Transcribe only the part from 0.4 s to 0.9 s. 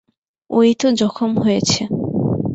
ও-ই তো